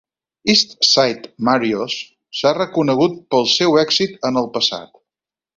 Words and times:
East 0.53 0.71
Side 0.91 1.29
Mario's 1.49 1.99
s'ha 2.39 2.55
reconegut 2.61 3.21
pel 3.35 3.47
seu 3.59 3.81
èxit 3.85 4.21
en 4.31 4.43
el 4.45 4.53
passat. 4.57 4.95